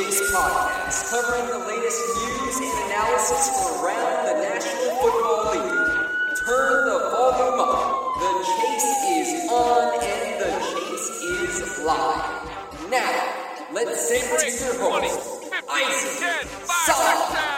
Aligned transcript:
Chase 0.00 0.32
Podcast, 0.32 1.10
covering 1.10 1.46
the 1.50 1.58
latest 1.66 2.00
news 2.16 2.56
and 2.56 2.90
analysis 2.90 3.50
from 3.50 3.84
around 3.84 4.28
the 4.28 4.48
National 4.48 4.96
Football 4.96 5.52
League. 5.52 6.36
Turn 6.36 6.84
the 6.86 7.10
volume 7.10 7.60
up. 7.60 8.16
The 8.16 8.32
chase 8.56 8.92
is 9.12 9.50
on 9.50 10.02
and 10.02 10.40
the 10.40 10.50
chase 10.72 11.10
is 11.20 11.84
live. 11.84 12.90
Now, 12.90 13.68
let's 13.74 14.08
send 14.08 14.40
to 14.40 14.64
your 14.64 14.90
host, 14.90 15.52
Isaac 15.68 16.48
Salah. 16.64 17.49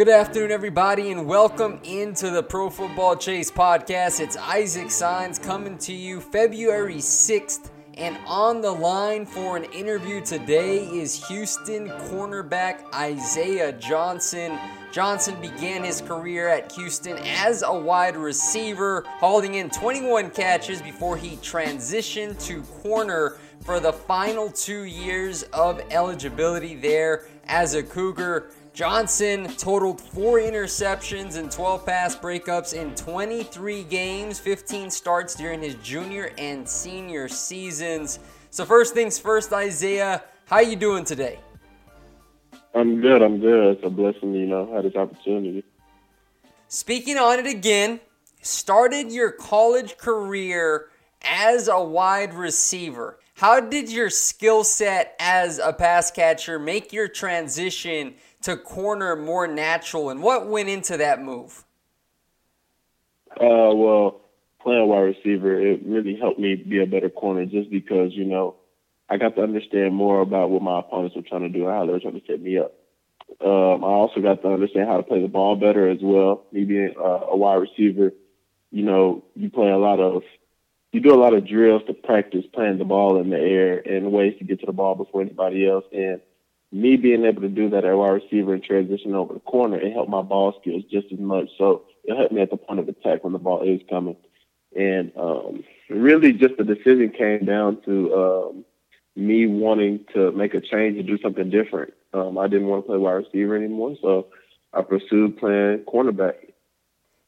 Good 0.00 0.08
afternoon, 0.08 0.50
everybody, 0.50 1.10
and 1.10 1.26
welcome 1.26 1.78
into 1.84 2.30
the 2.30 2.42
Pro 2.42 2.70
Football 2.70 3.16
Chase 3.16 3.50
podcast. 3.50 4.18
It's 4.18 4.34
Isaac 4.34 4.90
Signs 4.90 5.38
coming 5.38 5.76
to 5.76 5.92
you 5.92 6.22
February 6.22 6.94
6th, 6.94 7.68
and 7.98 8.16
on 8.26 8.62
the 8.62 8.70
line 8.70 9.26
for 9.26 9.58
an 9.58 9.64
interview 9.64 10.24
today 10.24 10.86
is 10.86 11.28
Houston 11.28 11.90
cornerback 11.90 12.82
Isaiah 12.94 13.72
Johnson. 13.72 14.58
Johnson 14.90 15.38
began 15.38 15.84
his 15.84 16.00
career 16.00 16.48
at 16.48 16.72
Houston 16.72 17.18
as 17.18 17.62
a 17.62 17.78
wide 17.78 18.16
receiver, 18.16 19.04
hauling 19.06 19.56
in 19.56 19.68
21 19.68 20.30
catches 20.30 20.80
before 20.80 21.18
he 21.18 21.36
transitioned 21.36 22.42
to 22.46 22.62
corner 22.80 23.36
for 23.60 23.78
the 23.78 23.92
final 23.92 24.50
two 24.50 24.84
years 24.84 25.42
of 25.52 25.82
eligibility 25.90 26.74
there 26.74 27.26
as 27.48 27.74
a 27.74 27.82
Cougar. 27.82 28.50
Johnson 28.72 29.48
totaled 29.56 30.00
four 30.00 30.38
interceptions 30.38 31.36
and 31.36 31.50
12 31.50 31.84
pass 31.84 32.16
breakups 32.16 32.72
in 32.74 32.94
23 32.94 33.82
games, 33.84 34.38
15 34.38 34.90
starts 34.90 35.34
during 35.34 35.60
his 35.60 35.74
junior 35.76 36.32
and 36.38 36.68
senior 36.68 37.28
seasons. 37.28 38.20
So 38.50 38.64
first 38.64 38.94
things 38.94 39.18
first, 39.18 39.52
Isaiah, 39.52 40.22
how 40.46 40.60
you 40.60 40.76
doing 40.76 41.04
today? 41.04 41.40
I'm 42.74 43.00
good. 43.00 43.22
I'm 43.22 43.40
good. 43.40 43.76
It's 43.76 43.84
a 43.84 43.90
blessing, 43.90 44.34
you 44.34 44.46
know, 44.46 44.72
had 44.72 44.84
this 44.84 44.94
opportunity. 44.94 45.64
Speaking 46.68 47.18
on 47.18 47.40
it 47.40 47.46
again, 47.46 47.98
started 48.42 49.10
your 49.10 49.32
college 49.32 49.96
career 49.96 50.88
as 51.22 51.66
a 51.66 51.82
wide 51.82 52.34
receiver. 52.34 53.18
How 53.34 53.58
did 53.58 53.90
your 53.90 54.10
skill 54.10 54.64
set 54.64 55.16
as 55.18 55.58
a 55.58 55.72
pass 55.72 56.10
catcher 56.10 56.58
make 56.58 56.92
your 56.92 57.08
transition 57.08 58.14
to 58.42 58.56
corner 58.56 59.16
more 59.16 59.46
natural, 59.46 60.10
and 60.10 60.22
what 60.22 60.48
went 60.48 60.68
into 60.68 60.96
that 60.96 61.22
move? 61.22 61.64
Uh, 63.32 63.72
well, 63.74 64.20
playing 64.62 64.82
a 64.82 64.86
wide 64.86 65.00
receiver, 65.00 65.60
it 65.60 65.80
really 65.84 66.16
helped 66.16 66.38
me 66.38 66.54
be 66.56 66.82
a 66.82 66.86
better 66.86 67.08
corner 67.08 67.46
just 67.46 67.70
because, 67.70 68.12
you 68.12 68.24
know, 68.24 68.56
I 69.08 69.16
got 69.16 69.34
to 69.36 69.42
understand 69.42 69.94
more 69.94 70.20
about 70.20 70.50
what 70.50 70.62
my 70.62 70.80
opponents 70.80 71.16
were 71.16 71.22
trying 71.22 71.42
to 71.42 71.48
do 71.48 71.66
and 71.66 71.74
how 71.74 71.86
they 71.86 71.92
were 71.92 72.00
trying 72.00 72.20
to 72.20 72.26
set 72.26 72.40
me 72.40 72.58
up. 72.58 72.72
Um, 73.44 73.84
I 73.84 73.88
also 73.88 74.20
got 74.20 74.42
to 74.42 74.48
understand 74.48 74.88
how 74.88 74.96
to 74.96 75.02
play 75.02 75.22
the 75.22 75.28
ball 75.28 75.56
better 75.56 75.88
as 75.88 75.98
well. 76.02 76.44
Me 76.52 76.64
being 76.64 76.94
uh, 76.98 77.26
a 77.30 77.36
wide 77.36 77.60
receiver, 77.60 78.12
you 78.70 78.84
know, 78.84 79.24
you 79.34 79.50
play 79.50 79.68
a 79.68 79.78
lot 79.78 80.00
of, 80.00 80.22
you 80.92 81.00
do 81.00 81.14
a 81.14 81.20
lot 81.20 81.34
of 81.34 81.46
drills 81.46 81.82
to 81.86 81.94
practice 81.94 82.44
playing 82.52 82.78
the 82.78 82.84
ball 82.84 83.20
in 83.20 83.30
the 83.30 83.38
air 83.38 83.78
and 83.78 84.12
ways 84.12 84.34
to 84.38 84.44
get 84.44 84.60
to 84.60 84.66
the 84.66 84.72
ball 84.72 84.94
before 84.94 85.22
anybody 85.22 85.68
else. 85.68 85.84
And 85.92 86.20
me 86.72 86.96
being 86.96 87.24
able 87.24 87.42
to 87.42 87.48
do 87.48 87.68
that 87.70 87.84
at 87.84 87.96
wide 87.96 88.10
receiver 88.10 88.54
and 88.54 88.62
transition 88.62 89.14
over 89.14 89.34
the 89.34 89.40
corner, 89.40 89.78
it 89.78 89.92
helped 89.92 90.10
my 90.10 90.22
ball 90.22 90.54
skills 90.60 90.84
just 90.90 91.06
as 91.12 91.18
much. 91.18 91.48
So 91.58 91.84
it 92.04 92.16
helped 92.16 92.32
me 92.32 92.42
at 92.42 92.50
the 92.50 92.56
point 92.56 92.80
of 92.80 92.88
attack 92.88 93.24
when 93.24 93.32
the 93.32 93.38
ball 93.38 93.62
is 93.62 93.80
coming. 93.88 94.16
And 94.76 95.10
um, 95.16 95.64
really, 95.88 96.32
just 96.32 96.56
the 96.56 96.64
decision 96.64 97.10
came 97.10 97.44
down 97.44 97.82
to 97.82 98.14
um, 98.14 98.64
me 99.16 99.46
wanting 99.46 100.04
to 100.14 100.30
make 100.32 100.54
a 100.54 100.60
change 100.60 100.96
and 100.96 101.06
do 101.06 101.18
something 101.18 101.50
different. 101.50 101.92
Um, 102.12 102.38
I 102.38 102.46
didn't 102.46 102.68
want 102.68 102.84
to 102.84 102.88
play 102.88 102.98
wide 102.98 103.12
receiver 103.12 103.56
anymore, 103.56 103.96
so 104.00 104.28
I 104.72 104.82
pursued 104.82 105.38
playing 105.38 105.80
cornerback. 105.80 106.34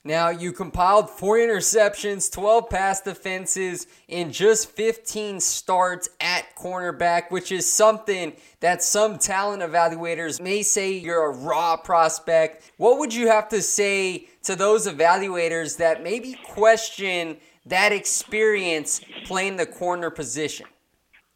Now, 0.04 0.30
you 0.30 0.52
compiled 0.52 1.10
four 1.10 1.36
interceptions, 1.36 2.32
12 2.32 2.68
pass 2.68 3.00
defenses 3.00 3.86
in 4.08 4.32
just 4.32 4.68
15 4.70 5.38
starts 5.38 6.08
at 6.20 6.51
cornerback, 6.62 7.30
which 7.30 7.50
is 7.50 7.70
something 7.70 8.32
that 8.60 8.82
some 8.82 9.18
talent 9.18 9.62
evaluators 9.62 10.40
may 10.40 10.62
say 10.62 10.92
you're 10.92 11.30
a 11.30 11.34
raw 11.34 11.76
prospect. 11.76 12.70
What 12.76 12.98
would 12.98 13.12
you 13.14 13.28
have 13.28 13.48
to 13.48 13.62
say 13.62 14.28
to 14.44 14.54
those 14.54 14.86
evaluators 14.86 15.78
that 15.78 16.02
maybe 16.02 16.36
question 16.44 17.38
that 17.66 17.92
experience 17.92 19.00
playing 19.24 19.56
the 19.56 19.66
corner 19.66 20.10
position? 20.10 20.66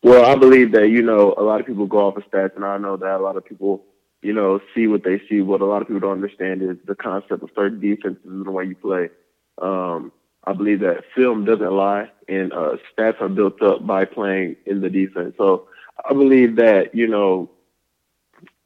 Well, 0.02 0.24
I 0.24 0.36
believe 0.36 0.72
that, 0.72 0.88
you 0.88 1.02
know, 1.02 1.34
a 1.36 1.42
lot 1.42 1.60
of 1.60 1.66
people 1.66 1.86
go 1.86 2.06
off 2.06 2.16
of 2.16 2.22
stats, 2.30 2.54
and 2.54 2.64
I 2.64 2.78
know 2.78 2.96
that 2.96 3.16
a 3.16 3.22
lot 3.22 3.36
of 3.36 3.44
people 3.44 3.84
you 4.26 4.32
know, 4.32 4.58
see 4.74 4.88
what 4.88 5.04
they 5.04 5.20
see. 5.28 5.40
What 5.40 5.60
a 5.60 5.66
lot 5.66 5.82
of 5.82 5.88
people 5.88 6.00
don't 6.00 6.12
understand 6.12 6.60
is 6.60 6.76
the 6.84 6.96
concept 6.96 7.44
of 7.44 7.50
certain 7.54 7.78
defenses 7.78 8.24
and 8.24 8.44
the 8.44 8.50
way 8.50 8.64
you 8.64 8.74
play. 8.74 9.08
Um, 9.62 10.10
I 10.46 10.52
believe 10.52 10.80
that 10.80 11.04
film 11.14 11.44
doesn't 11.44 11.72
lie, 11.72 12.10
and 12.28 12.52
uh, 12.52 12.76
stats 12.96 13.20
are 13.20 13.28
built 13.28 13.60
up 13.62 13.86
by 13.86 14.04
playing 14.04 14.56
in 14.64 14.80
the 14.80 14.90
defense. 14.90 15.34
So 15.36 15.68
I 16.08 16.12
believe 16.12 16.56
that 16.56 16.94
you 16.94 17.08
know, 17.08 17.50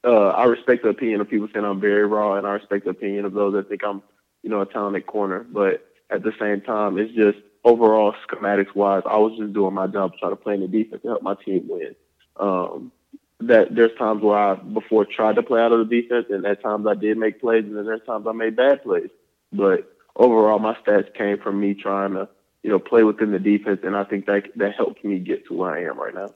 uh, 0.05 0.29
I 0.29 0.45
respect 0.45 0.83
the 0.83 0.91
opinion 0.91 1.21
of 1.21 1.31
people 1.31 1.49
saying 1.53 1.65
I'm 1.65 1.81
very 1.81 2.07
raw, 2.07 2.35
and 2.35 2.47
I 2.47 2.53
respect 2.53 2.85
the 2.85 2.91
opinion 2.91 3.25
of 3.25 3.33
those 3.33 3.55
that 3.55 3.69
think 3.69 3.83
I'm, 3.85 4.03
you 4.43 4.51
know, 4.51 4.61
a 4.61 4.67
talented 4.67 5.07
corner. 5.07 5.41
But 5.41 5.87
at 6.11 6.23
the 6.23 6.33
same 6.39 6.61
time, 6.61 6.99
it's 6.99 7.15
just 7.15 7.39
overall 7.65 8.15
schematics 8.29 8.75
wise, 8.75 9.03
I 9.07 9.17
was 9.19 9.39
just 9.39 9.53
doing 9.53 9.75
my 9.75 9.87
job, 9.87 10.13
trying 10.19 10.33
to 10.33 10.37
play 10.37 10.55
in 10.55 10.61
the 10.61 10.69
defense 10.69 11.03
to 11.03 11.09
help 11.09 11.23
my 11.23 11.35
team 11.35 11.67
win. 11.69 11.95
Um, 12.37 12.93
that 13.41 13.75
there's 13.75 13.97
times 13.99 14.23
where 14.23 14.39
I 14.39 14.55
before 14.55 15.05
tried 15.05 15.37
to 15.37 15.43
play 15.43 15.61
out 15.61 15.73
of 15.73 15.89
the 15.89 16.03
defense, 16.03 16.27
and 16.31 16.45
at 16.45 16.63
times 16.63 16.87
I 16.87 16.95
did 16.95 17.17
make 17.17 17.41
plays, 17.41 17.65
and 17.65 17.77
then 17.77 17.87
there's 17.87 18.05
times 18.07 18.27
I 18.29 18.33
made 18.33 18.57
bad 18.57 18.83
plays. 18.83 19.11
But 19.53 19.91
overall, 20.17 20.59
my 20.59 20.77
stats 20.87 21.15
came 21.15 21.39
from 21.39 21.61
me 21.61 21.75
trying 21.75 22.15
to, 22.15 22.29
you 22.63 22.71
know, 22.71 22.79
play 22.79 23.03
within 23.03 23.33
the 23.33 23.39
defense, 23.39 23.81
and 23.83 23.97
I 23.97 24.05
think 24.05 24.27
that 24.27 24.45
that 24.57 24.75
helped 24.75 25.05
me 25.05 25.19
get 25.19 25.47
to 25.47 25.55
where 25.55 25.71
I 25.71 25.85
am 25.85 25.99
right 25.99 26.15
now. 26.15 26.35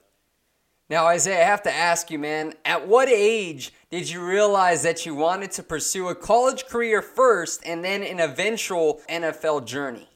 Now, 0.87 1.07
Isaiah, 1.07 1.41
I 1.41 1.45
have 1.47 1.63
to 1.63 1.73
ask 1.73 2.11
you, 2.11 2.19
man, 2.19 2.53
at 2.63 2.87
what 2.87 3.09
age 3.09 3.73
did 3.89 4.07
you 4.07 4.23
realize 4.23 4.83
that 4.83 5.03
you 5.03 5.15
wanted 5.15 5.51
to 5.51 5.63
pursue 5.63 6.09
a 6.09 6.15
college 6.15 6.67
career 6.67 7.01
first 7.01 7.65
and 7.65 7.83
then 7.83 8.03
an 8.03 8.19
eventual 8.19 9.01
NFL 9.09 9.65
journey? 9.65 10.07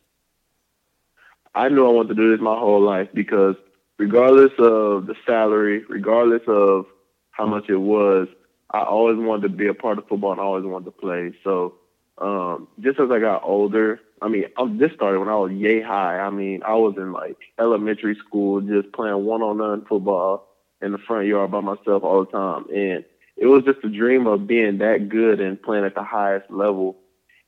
I 1.56 1.70
knew 1.70 1.88
I 1.88 1.92
wanted 1.92 2.10
to 2.10 2.16
do 2.16 2.30
this 2.32 2.40
my 2.40 2.58
whole 2.58 2.82
life 2.82 3.10
because 3.16 3.56
regardless 3.98 4.52
of 4.60 5.08
the 5.08 5.16
salary, 5.26 5.84
regardless 5.90 6.44
of 6.48 6.86
how 7.32 7.48
much 7.48 7.68
it 7.68 7.78
was, 7.78 8.28
I 8.70 8.84
always 8.84 9.18
wanted 9.18 9.44
to 9.44 9.50
be 9.50 9.68
a 9.68 9.74
part 9.74 9.98
of 9.98 10.08
football 10.08 10.34
and 10.34 10.42
I 10.42 10.44
always 10.44 10.66
wanted 10.66 10.86
to 10.86 10.92
play. 10.92 11.34
So 11.44 11.79
um, 12.20 12.68
just 12.80 13.00
as 13.00 13.10
I 13.12 13.20
got 13.20 13.44
older, 13.44 14.00
I 14.22 14.28
mean, 14.28 14.46
this 14.78 14.92
started 14.94 15.20
when 15.20 15.30
I 15.30 15.36
was 15.36 15.52
yay 15.54 15.82
high. 15.82 16.20
I 16.20 16.30
mean, 16.30 16.62
I 16.64 16.76
was 16.76 16.96
in 16.98 17.14
like 17.14 17.38
elementary 17.60 18.16
school 18.16 18.62
just 18.62 18.92
playing 18.94 19.24
one 19.24 19.42
on 19.42 19.58
one 19.58 19.86
football 19.86 20.48
in 20.82 20.92
the 20.92 20.98
front 20.98 21.28
yard 21.28 21.52
by 21.52 21.62
myself 21.62 22.04
all 22.04 22.26
the 22.26 22.32
time. 22.32 22.66
And 22.70 23.06
it 23.38 23.46
was 23.46 23.64
just 23.64 23.84
a 23.84 23.90
dream 23.90 24.28
of 24.28 24.48
being 24.48 24.80
that 24.80 25.08
good 25.08 25.40
and 25.40 25.62
playing 25.62 25.86
at 25.86 25.96
the 25.96 26.04
highest 26.04 26.52
level. 26.52 26.98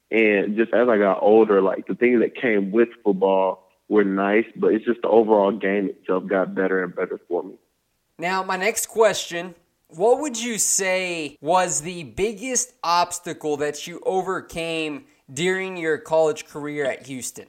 And 0.10 0.56
just 0.56 0.74
as 0.74 0.88
I 0.88 0.98
got 0.98 1.22
older, 1.22 1.62
like 1.62 1.88
the 1.88 1.96
things 1.96 2.22
that 2.22 2.36
came 2.36 2.72
with 2.72 2.90
football 3.04 3.68
were 3.90 4.06
nice, 4.06 4.46
but 4.56 4.74
it's 4.74 4.86
just 4.86 5.02
the 5.02 5.10
overall 5.10 5.52
game 5.52 5.90
itself 5.90 6.26
got 6.28 6.56
better 6.56 6.84
and 6.84 6.96
better 6.96 7.20
for 7.28 7.44
me. 7.44 7.56
Now, 8.18 8.44
my 8.44 8.56
next 8.56 8.86
question 8.86 9.56
what 9.96 10.20
would 10.20 10.42
you 10.42 10.58
say 10.58 11.38
was 11.42 11.82
the 11.82 12.04
biggest 12.04 12.74
obstacle 12.84 13.58
that 13.58 13.88
you 13.88 14.02
overcame 14.06 15.06
during 15.32 15.78
your 15.78 15.98
college 15.98 16.46
career 16.48 16.86
at 16.86 17.06
Houston? 17.08 17.48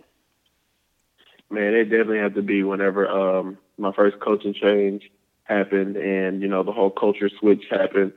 Man, 1.51 1.75
it 1.75 1.85
definitely 1.85 2.19
had 2.19 2.35
to 2.35 2.43
be 2.43 2.63
whenever 2.63 3.09
um, 3.09 3.59
my 3.79 3.93
first 3.93 4.19
coaching 4.21 4.55
change 4.55 5.11
happened 5.45 5.97
and, 5.97 6.41
you 6.41 6.49
know, 6.49 6.63
the 6.63 6.73
whole 6.73 6.91
culture 6.91 7.29
switch 7.41 7.65
happened. 7.71 8.13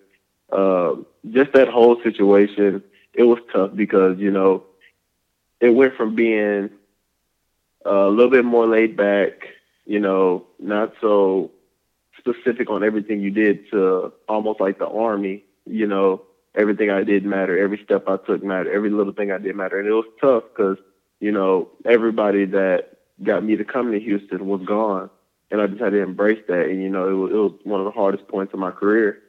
Uh, 0.51 0.95
just 1.31 1.51
that 1.53 1.67
whole 1.67 2.01
situation, 2.03 2.83
it 3.13 3.23
was 3.23 3.39
tough 3.51 3.71
because, 3.75 4.17
you 4.19 4.31
know, 4.31 4.63
it 5.59 5.69
went 5.69 5.95
from 5.95 6.15
being 6.15 6.69
a 7.85 8.07
little 8.07 8.31
bit 8.31 8.45
more 8.45 8.67
laid 8.67 8.95
back, 8.95 9.31
you 9.85 9.99
know, 9.99 10.45
not 10.59 10.93
so 11.01 11.51
specific 12.17 12.69
on 12.69 12.83
everything 12.83 13.21
you 13.21 13.31
did 13.31 13.69
to 13.71 14.13
almost 14.27 14.59
like 14.59 14.79
the 14.79 14.87
army, 14.87 15.43
you 15.65 15.87
know, 15.87 16.23
everything 16.55 16.89
I 16.89 17.03
did 17.03 17.25
mattered, 17.25 17.59
every 17.59 17.81
step 17.83 18.05
I 18.07 18.17
took 18.17 18.43
mattered, 18.43 18.73
every 18.73 18.89
little 18.89 19.13
thing 19.13 19.31
I 19.31 19.37
did 19.37 19.55
mattered. 19.55 19.79
And 19.79 19.89
it 19.89 19.93
was 19.93 20.05
tough 20.21 20.43
because, 20.49 20.77
you 21.19 21.31
know, 21.31 21.69
everybody 21.85 22.45
that 22.45 22.97
got 23.23 23.43
me 23.43 23.55
to 23.57 23.65
come 23.65 23.91
to 23.91 23.99
Houston 23.99 24.47
was 24.47 24.61
gone. 24.65 25.09
And 25.51 25.61
I 25.61 25.67
just 25.67 25.81
had 25.81 25.91
to 25.91 26.01
embrace 26.01 26.43
that. 26.47 26.65
And, 26.65 26.81
you 26.81 26.89
know, 26.89 27.07
it 27.07 27.13
was, 27.13 27.31
it 27.31 27.35
was 27.35 27.59
one 27.63 27.79
of 27.79 27.85
the 27.85 27.91
hardest 27.91 28.27
points 28.27 28.53
of 28.53 28.59
my 28.59 28.71
career. 28.71 29.21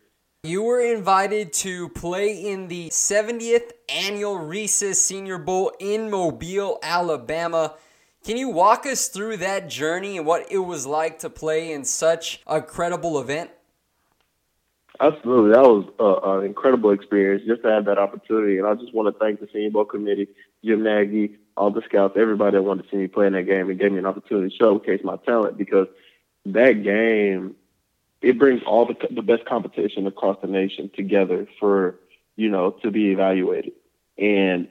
You 0.45 0.63
were 0.63 0.81
invited 0.81 1.53
to 1.55 1.89
play 1.91 2.33
in 2.51 2.69
the 2.69 2.89
70th 2.91 3.73
annual 3.89 4.39
Reese's 4.39 5.01
Senior 5.01 5.39
Bowl 5.39 5.73
in 5.81 6.11
Mobile, 6.11 6.79
Alabama. 6.83 7.75
Can 8.27 8.37
you 8.37 8.49
walk 8.49 8.87
us 8.87 9.07
through 9.07 9.37
that 9.37 9.69
journey 9.69 10.17
and 10.17 10.27
what 10.27 10.51
it 10.51 10.59
was 10.59 10.85
like 10.85 11.21
to 11.21 11.31
play 11.31 11.73
in 11.73 11.85
such 11.85 12.43
a 12.45 12.61
credible 12.61 13.21
event? 13.21 13.53
Absolutely. 14.99 15.53
That 15.53 15.63
was 15.63 15.85
uh, 16.01 16.39
an 16.39 16.45
incredible 16.45 16.91
experience 16.91 17.45
just 17.47 17.63
to 17.63 17.69
have 17.69 17.85
that 17.85 17.99
opportunity. 17.99 18.59
And 18.59 18.67
I 18.67 18.75
just 18.75 18.93
want 18.93 19.15
to 19.15 19.17
thank 19.17 19.39
the 19.39 19.47
Senior 19.53 19.71
Bowl 19.71 19.85
committee, 19.85 20.27
Jim 20.65 20.83
Nagy, 20.83 21.37
all 21.57 21.71
the 21.71 21.83
scouts, 21.83 22.17
everybody 22.19 22.57
that 22.57 22.65
wanted 22.65 22.83
to 22.83 22.89
see 22.91 22.97
me 22.97 23.07
play 23.07 23.29
in 23.29 23.35
that 23.35 23.45
game 23.45 23.71
and 23.71 23.79
gave 23.79 23.93
me 23.93 23.99
an 23.99 24.07
opportunity 24.07 24.51
to 24.51 24.57
showcase 24.57 25.03
my 25.05 25.19
talent 25.19 25.57
because 25.57 25.87
that 26.47 26.83
game, 26.83 27.55
it 28.23 28.41
brings 28.41 28.61
all 28.67 28.87
the, 28.87 28.97
the 29.09 29.23
best 29.23 29.45
competition 29.45 30.05
across 30.09 30.37
the 30.41 30.49
nation 30.49 30.91
together 30.97 31.47
for, 31.61 31.95
you 32.35 32.51
know, 32.51 32.73
to 32.83 32.91
be 32.91 33.13
evaluated. 33.13 33.75
And 34.19 34.67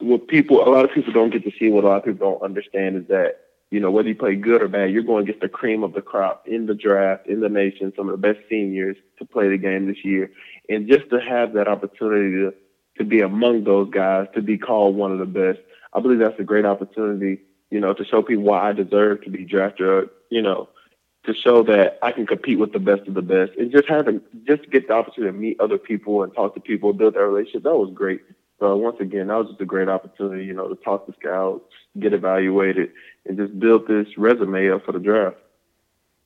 what 0.00 0.28
people, 0.28 0.66
a 0.66 0.70
lot 0.70 0.84
of 0.84 0.92
people 0.92 1.12
don't 1.12 1.30
get 1.30 1.44
to 1.44 1.52
see, 1.58 1.70
what 1.70 1.84
a 1.84 1.88
lot 1.88 1.98
of 1.98 2.04
people 2.04 2.32
don't 2.32 2.42
understand 2.42 2.96
is 2.96 3.08
that, 3.08 3.40
you 3.70 3.80
know, 3.80 3.90
whether 3.90 4.08
you 4.08 4.14
play 4.14 4.34
good 4.34 4.62
or 4.62 4.68
bad, 4.68 4.90
you're 4.90 5.02
going 5.02 5.26
to 5.26 5.32
get 5.32 5.40
the 5.40 5.48
cream 5.48 5.82
of 5.82 5.92
the 5.92 6.00
crop 6.00 6.46
in 6.46 6.66
the 6.66 6.74
draft, 6.74 7.26
in 7.26 7.40
the 7.40 7.48
nation, 7.48 7.92
some 7.96 8.08
of 8.08 8.18
the 8.18 8.32
best 8.32 8.38
seniors 8.48 8.96
to 9.18 9.24
play 9.24 9.48
the 9.48 9.58
game 9.58 9.86
this 9.86 10.04
year. 10.04 10.30
And 10.68 10.88
just 10.88 11.10
to 11.10 11.20
have 11.20 11.52
that 11.54 11.68
opportunity 11.68 12.30
to, 12.36 12.54
to 12.98 13.04
be 13.04 13.20
among 13.20 13.64
those 13.64 13.90
guys, 13.90 14.26
to 14.34 14.42
be 14.42 14.56
called 14.56 14.96
one 14.96 15.12
of 15.12 15.18
the 15.18 15.26
best, 15.26 15.58
I 15.92 16.00
believe 16.00 16.18
that's 16.18 16.38
a 16.40 16.44
great 16.44 16.64
opportunity, 16.64 17.42
you 17.70 17.80
know, 17.80 17.92
to 17.92 18.04
show 18.04 18.22
people 18.22 18.44
why 18.44 18.70
I 18.70 18.72
deserve 18.72 19.22
to 19.24 19.30
be 19.30 19.44
drafted, 19.44 20.08
you 20.30 20.42
know, 20.42 20.68
to 21.24 21.34
show 21.34 21.62
that 21.64 21.98
I 22.02 22.12
can 22.12 22.26
compete 22.26 22.58
with 22.58 22.72
the 22.72 22.78
best 22.78 23.06
of 23.06 23.14
the 23.14 23.22
best 23.22 23.52
and 23.58 23.70
just 23.70 23.88
having, 23.88 24.22
just 24.46 24.70
get 24.70 24.88
the 24.88 24.94
opportunity 24.94 25.32
to 25.32 25.38
meet 25.38 25.60
other 25.60 25.76
people 25.76 26.22
and 26.22 26.32
talk 26.32 26.54
to 26.54 26.60
people, 26.60 26.92
build 26.94 27.14
that 27.14 27.20
relationship. 27.20 27.64
That 27.64 27.76
was 27.76 27.90
great. 27.92 28.22
So 28.58 28.76
once 28.76 28.96
again, 29.00 29.28
that 29.28 29.36
was 29.36 29.48
just 29.48 29.60
a 29.60 29.66
great 29.66 29.88
opportunity, 29.88 30.44
you 30.44 30.54
know, 30.54 30.68
to 30.68 30.74
talk 30.76 31.06
to 31.06 31.14
scouts, 31.20 31.64
get 31.98 32.12
evaluated, 32.12 32.90
and 33.24 33.36
just 33.36 33.58
build 33.58 33.86
this 33.86 34.06
resume 34.16 34.70
up 34.70 34.84
for 34.84 34.92
the 34.92 34.98
draft. 34.98 35.36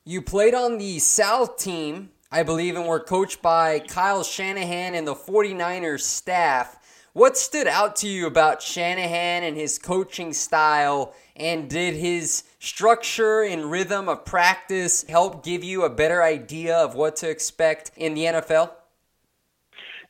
You 0.05 0.21
played 0.21 0.53
on 0.53 0.79
the 0.79 0.99
South 0.99 1.57
team, 1.57 2.09
I 2.31 2.43
believe, 2.43 2.75
and 2.75 2.87
were 2.87 2.99
coached 2.99 3.41
by 3.41 3.79
Kyle 3.79 4.23
Shanahan 4.23 4.95
and 4.95 5.07
the 5.07 5.15
49ers 5.15 6.01
staff. 6.01 6.79
What 7.13 7.37
stood 7.37 7.67
out 7.67 7.95
to 7.97 8.07
you 8.07 8.25
about 8.25 8.63
Shanahan 8.63 9.43
and 9.43 9.55
his 9.55 9.77
coaching 9.77 10.33
style? 10.33 11.13
And 11.35 11.69
did 11.69 11.93
his 11.93 12.43
structure 12.57 13.43
and 13.43 13.69
rhythm 13.69 14.09
of 14.09 14.25
practice 14.25 15.03
help 15.07 15.45
give 15.45 15.63
you 15.63 15.83
a 15.83 15.89
better 15.89 16.23
idea 16.23 16.75
of 16.75 16.95
what 16.95 17.15
to 17.17 17.29
expect 17.29 17.91
in 17.95 18.15
the 18.15 18.25
NFL? 18.25 18.71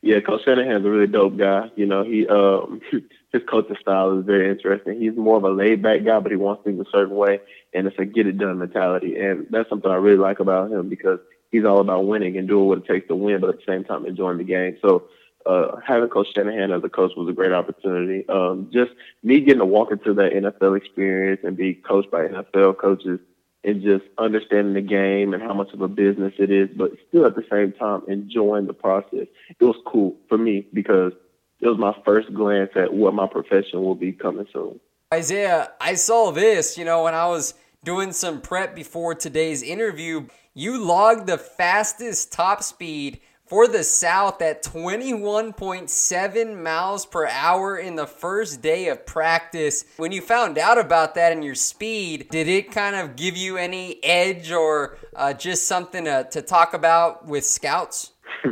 Yeah, 0.04 0.20
Coach 0.20 0.44
Shanahan's 0.44 0.86
a 0.86 0.90
really 0.90 1.08
dope 1.08 1.38
guy. 1.38 1.72
You 1.78 1.86
know, 1.86 2.04
he 2.04 2.28
um 2.28 2.82
his 3.32 3.42
coaching 3.50 3.78
style 3.80 4.20
is 4.20 4.26
very 4.26 4.50
interesting. 4.50 5.00
He's 5.00 5.16
more 5.16 5.38
of 5.38 5.46
a 5.46 5.50
laid 5.50 5.82
back 5.82 6.04
guy, 6.04 6.20
but 6.20 6.30
he 6.30 6.36
wants 6.36 6.66
things 6.66 6.86
a 6.86 6.90
certain 6.92 7.16
way, 7.16 7.40
and 7.74 7.88
it's 7.88 7.98
a 7.98 8.04
get 8.04 8.28
it 8.28 8.38
done 8.38 8.60
mentality. 8.60 9.18
And 9.18 9.48
that's 9.50 9.70
something 9.70 9.90
I 9.90 9.96
really 9.96 10.18
like 10.18 10.42
about 10.42 10.70
him 10.72 10.90
because 10.90 11.20
he's 11.52 11.64
all 11.64 11.80
about 11.80 12.06
winning 12.06 12.38
and 12.38 12.50
doing 12.50 12.68
what 12.68 12.80
it 12.80 12.86
takes 12.86 13.08
to 13.08 13.16
win, 13.16 13.40
but 13.40 13.52
at 13.52 13.56
the 13.56 13.64
same 13.66 13.86
time 13.86 14.06
enjoying 14.06 14.40
the 14.40 14.44
game. 14.44 14.78
So 14.82 15.08
uh, 15.46 15.78
having 15.86 16.10
Coach 16.10 16.28
Shanahan 16.36 16.74
as 16.74 16.84
a 16.84 16.90
coach 16.90 17.14
was 17.16 17.30
a 17.30 17.34
great 17.34 17.54
opportunity. 17.54 18.28
Um, 18.28 18.70
just 18.74 18.92
me 19.24 19.40
getting 19.40 19.60
to 19.60 19.66
walk 19.66 19.90
into 19.94 20.14
that 20.16 20.34
NFL 20.34 20.76
experience 20.76 21.40
and 21.46 21.56
be 21.56 21.76
coached 21.76 22.12
by 22.12 22.28
NFL 22.28 22.78
coaches 22.78 23.22
and 23.64 23.82
just 23.82 24.04
understanding 24.18 24.74
the 24.74 24.82
game 24.82 25.34
and 25.34 25.42
how 25.42 25.54
much 25.54 25.72
of 25.74 25.82
a 25.82 25.88
business 25.88 26.34
it 26.38 26.52
is, 26.52 26.70
but 26.76 26.92
still 27.08 27.26
at 27.26 27.36
the 27.36 27.46
same 27.50 27.72
time 27.74 28.02
enjoying 28.08 28.68
the 28.68 28.74
process. 28.74 29.28
It 29.50 29.64
was 29.64 29.78
cool 29.86 30.16
for 30.28 30.38
me 30.38 30.68
because 30.74 31.14
it 31.62 31.68
was 31.68 31.78
my 31.78 31.96
first 32.04 32.34
glance 32.34 32.72
at 32.76 32.94
what 32.94 33.14
my 33.14 33.28
profession 33.28 33.82
will 33.82 33.96
be 33.96 34.12
coming 34.12 34.48
soon. 34.52 34.80
Isaiah, 35.14 35.72
I 35.80 35.96
saw 35.96 36.32
this, 36.32 36.78
you 36.78 36.84
know, 36.84 37.04
when 37.04 37.14
I 37.14 37.28
was 37.28 37.54
doing 37.84 38.12
some 38.12 38.42
prep 38.42 38.76
before 38.76 39.14
today's 39.16 39.62
interview. 39.62 40.28
You 40.54 40.84
logged 40.84 41.28
the 41.28 41.38
fastest 41.38 42.32
top 42.32 42.64
speed 42.64 43.20
for 43.54 43.68
the 43.68 43.84
South 43.84 44.42
at 44.42 44.64
21.7 44.64 46.64
miles 46.64 47.06
per 47.06 47.28
hour 47.28 47.78
in 47.78 47.96
the 47.96 48.08
first 48.08 48.64
day 48.64 48.88
of 48.88 49.06
practice. 49.06 49.86
When 49.98 50.12
you 50.12 50.22
found 50.22 50.58
out 50.58 50.80
about 50.80 51.14
that 51.14 51.32
and 51.32 51.44
your 51.44 51.54
speed, 51.54 52.30
did 52.32 52.48
it 52.48 52.72
kind 52.72 52.96
of 52.96 53.16
give 53.16 53.38
you 53.38 53.58
any 53.58 54.04
edge 54.04 54.52
or 54.52 54.98
uh, 55.16 55.34
just 55.34 55.68
something 55.68 56.06
to, 56.06 56.28
to 56.32 56.42
talk 56.42 56.74
about 56.74 57.28
with 57.28 57.46
scouts? 57.46 58.14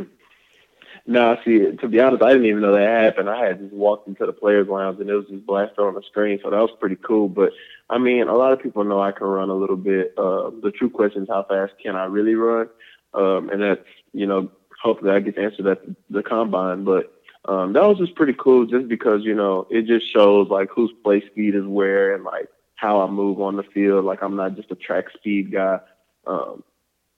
no, 1.06 1.36
see, 1.44 1.66
to 1.80 1.88
be 1.88 1.98
honest, 1.98 2.22
I 2.22 2.34
didn't 2.34 2.46
even 2.46 2.62
know 2.62 2.74
that 2.74 3.02
happened. 3.02 3.28
I 3.28 3.44
had 3.44 3.58
just 3.58 3.74
walked 3.74 4.06
into 4.06 4.24
the 4.24 4.32
players' 4.32 4.68
lounge 4.68 5.00
and 5.00 5.10
it 5.10 5.14
was 5.14 5.26
just 5.26 5.44
blasted 5.44 5.80
on 5.80 5.94
the 5.94 6.02
screen, 6.08 6.38
so 6.44 6.50
that 6.50 6.60
was 6.60 6.70
pretty 6.78 6.98
cool. 7.04 7.28
But 7.28 7.50
I 7.90 7.98
mean, 7.98 8.28
a 8.28 8.36
lot 8.36 8.52
of 8.52 8.62
people 8.62 8.84
know 8.84 9.02
I 9.02 9.10
can 9.10 9.26
run 9.26 9.50
a 9.50 9.56
little 9.56 9.74
bit. 9.74 10.14
Uh, 10.16 10.50
the 10.62 10.70
true 10.70 10.90
question 10.90 11.24
is 11.24 11.28
how 11.28 11.44
fast 11.48 11.72
can 11.82 11.96
I 11.96 12.04
really 12.04 12.36
run? 12.36 12.68
Um, 13.14 13.50
and 13.50 13.60
that's 13.60 13.84
you 14.12 14.26
know 14.26 14.50
hopefully 14.82 15.12
I 15.12 15.20
get 15.20 15.36
to 15.36 15.42
answer 15.42 15.62
that 15.62 15.80
the 16.10 16.22
combine. 16.22 16.84
But 16.84 17.12
um, 17.44 17.72
that 17.72 17.82
was 17.82 17.98
just 17.98 18.14
pretty 18.14 18.34
cool, 18.38 18.66
just 18.66 18.88
because 18.88 19.22
you 19.22 19.34
know 19.34 19.66
it 19.70 19.86
just 19.86 20.12
shows 20.12 20.48
like 20.50 20.68
whose 20.70 20.92
play 21.02 21.22
speed 21.26 21.54
is 21.54 21.64
where 21.64 22.14
and 22.14 22.24
like 22.24 22.48
how 22.74 23.00
I 23.00 23.10
move 23.10 23.40
on 23.40 23.56
the 23.56 23.62
field. 23.62 24.04
Like 24.04 24.22
I'm 24.22 24.36
not 24.36 24.56
just 24.56 24.70
a 24.70 24.76
track 24.76 25.06
speed 25.14 25.52
guy. 25.52 25.78
Um, 26.26 26.62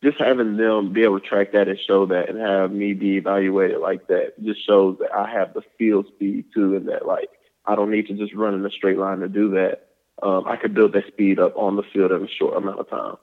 just 0.02 0.18
having 0.18 0.58
them 0.58 0.92
be 0.92 1.02
able 1.02 1.18
to 1.18 1.26
track 1.26 1.52
that 1.52 1.68
and 1.68 1.78
show 1.86 2.04
that 2.06 2.28
and 2.28 2.38
have 2.38 2.70
me 2.70 2.92
be 2.92 3.16
evaluated 3.16 3.78
like 3.80 4.06
that 4.08 4.34
just 4.44 4.64
shows 4.66 4.98
that 5.00 5.14
I 5.14 5.30
have 5.30 5.54
the 5.54 5.62
field 5.78 6.06
speed 6.14 6.46
too, 6.54 6.76
and 6.76 6.88
that 6.88 7.06
like 7.06 7.30
I 7.66 7.74
don't 7.74 7.90
need 7.90 8.08
to 8.08 8.14
just 8.14 8.34
run 8.34 8.54
in 8.54 8.66
a 8.66 8.70
straight 8.70 8.98
line 8.98 9.20
to 9.20 9.28
do 9.28 9.50
that. 9.52 9.88
Um, 10.22 10.44
I 10.46 10.56
could 10.56 10.74
build 10.74 10.92
that 10.92 11.06
speed 11.08 11.38
up 11.40 11.56
on 11.56 11.76
the 11.76 11.82
field 11.82 12.12
in 12.12 12.22
a 12.22 12.28
short 12.28 12.56
amount 12.56 12.78
of 12.78 12.88
time. 12.88 13.16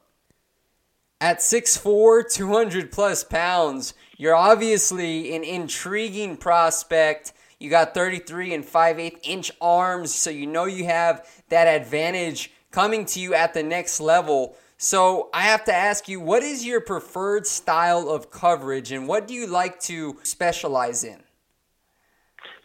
At 1.22 1.38
6'4, 1.38 2.34
200 2.34 2.92
plus 2.92 3.24
pounds, 3.24 3.94
you're 4.18 4.36
obviously 4.36 5.36
an 5.36 5.44
intriguing 5.44 6.36
prospect. 6.36 7.34
You 7.60 7.70
got 7.70 7.94
33 7.94 8.56
and 8.56 8.66
5 8.66 8.98
8 8.98 9.20
inch 9.22 9.52
arms, 9.62 10.12
so 10.16 10.32
you 10.32 10.48
know 10.48 10.66
you 10.66 10.86
have 10.86 11.30
that 11.50 11.68
advantage 11.68 12.52
coming 12.72 13.06
to 13.06 13.20
you 13.20 13.36
at 13.36 13.54
the 13.54 13.62
next 13.62 14.00
level. 14.00 14.56
So 14.78 15.30
I 15.32 15.44
have 15.44 15.64
to 15.66 15.74
ask 15.74 16.10
you, 16.10 16.20
what 16.20 16.42
is 16.42 16.66
your 16.66 16.82
preferred 16.82 17.46
style 17.46 18.10
of 18.10 18.32
coverage 18.32 18.92
and 18.92 19.08
what 19.08 19.28
do 19.28 19.36
you 19.36 19.46
like 19.46 19.80
to 19.82 20.18
specialize 20.24 21.04
in? 21.04 21.20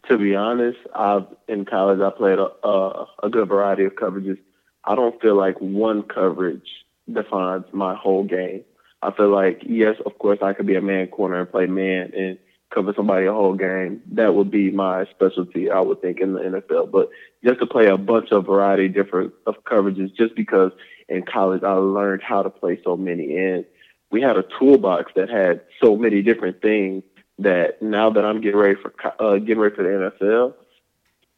To 0.09 0.17
be 0.17 0.33
honest, 0.33 0.79
I've 0.95 1.27
in 1.47 1.65
college 1.65 1.99
I 1.99 2.09
played 2.09 2.39
a, 2.39 2.47
a, 2.67 3.05
a 3.21 3.29
good 3.29 3.47
variety 3.49 3.83
of 3.83 3.93
coverages. 3.93 4.39
I 4.83 4.95
don't 4.95 5.21
feel 5.21 5.37
like 5.37 5.57
one 5.59 6.01
coverage 6.01 6.67
defines 7.11 7.65
my 7.71 7.95
whole 7.95 8.23
game. 8.23 8.63
I 9.01 9.11
feel 9.11 9.29
like 9.29 9.61
yes, 9.65 9.95
of 10.05 10.17
course, 10.17 10.39
I 10.41 10.53
could 10.53 10.67
be 10.67 10.75
a 10.75 10.81
man 10.81 11.07
corner 11.07 11.39
and 11.39 11.51
play 11.51 11.67
man 11.67 12.11
and 12.15 12.37
cover 12.73 12.93
somebody 12.95 13.25
a 13.25 13.33
whole 13.33 13.55
game. 13.55 14.01
That 14.11 14.35
would 14.35 14.51
be 14.51 14.71
my 14.71 15.05
specialty, 15.11 15.69
I 15.69 15.79
would 15.79 16.01
think, 16.01 16.19
in 16.19 16.33
the 16.33 16.39
NFL. 16.39 16.91
But 16.91 17.09
just 17.43 17.59
to 17.59 17.65
play 17.65 17.87
a 17.87 17.97
bunch 17.97 18.31
of 18.31 18.45
variety 18.45 18.87
different 18.87 19.33
of 19.45 19.55
coverages, 19.63 20.15
just 20.15 20.35
because 20.35 20.71
in 21.07 21.23
college, 21.23 21.63
I 21.63 21.73
learned 21.73 22.21
how 22.23 22.41
to 22.43 22.49
play 22.49 22.79
so 22.83 22.97
many. 22.97 23.37
And 23.37 23.65
we 24.11 24.21
had 24.21 24.37
a 24.37 24.43
toolbox 24.59 25.11
that 25.15 25.29
had 25.29 25.61
so 25.81 25.95
many 25.95 26.21
different 26.21 26.61
things 26.61 27.03
that 27.39 27.81
now 27.81 28.09
that 28.09 28.25
I'm 28.25 28.41
getting 28.41 28.59
ready 28.59 28.75
for 28.81 28.93
uh, 29.19 29.37
getting 29.37 29.59
ready 29.59 29.75
for 29.75 29.83
the 29.83 30.11
NFL, 30.21 30.53